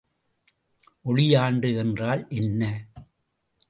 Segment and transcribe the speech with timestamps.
[1.05, 2.61] ஒளியாண்டு என்றால் என்ன?